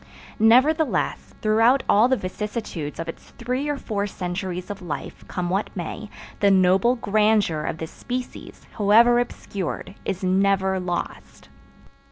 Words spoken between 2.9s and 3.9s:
of its three or